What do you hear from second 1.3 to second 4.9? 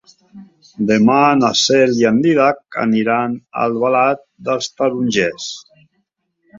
na Cel i en Dídac aniran a Albalat dels